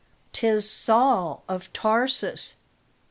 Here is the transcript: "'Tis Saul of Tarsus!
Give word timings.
"'Tis 0.33 0.67
Saul 0.67 1.43
of 1.47 1.71
Tarsus! 1.73 2.55